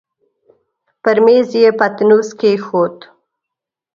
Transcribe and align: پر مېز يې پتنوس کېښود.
پر 1.03 1.17
مېز 1.25 1.49
يې 1.61 1.69
پتنوس 1.79 2.29
کېښود. 2.39 2.95